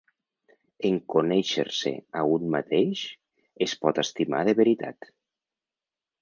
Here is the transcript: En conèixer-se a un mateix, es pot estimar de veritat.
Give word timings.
En 0.87 0.95
conèixer-se 1.13 1.93
a 2.21 2.23
un 2.37 2.47
mateix, 2.55 3.03
es 3.67 3.77
pot 3.85 4.03
estimar 4.05 4.41
de 4.49 4.57
veritat. 4.63 5.13